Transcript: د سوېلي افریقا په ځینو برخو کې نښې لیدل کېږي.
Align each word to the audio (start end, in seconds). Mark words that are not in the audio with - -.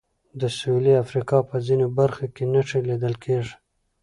د 0.39 0.41
سوېلي 0.57 0.93
افریقا 1.03 1.39
په 1.49 1.55
ځینو 1.67 1.85
برخو 1.99 2.25
کې 2.35 2.43
نښې 2.53 2.79
لیدل 2.89 3.13
کېږي. 3.23 3.55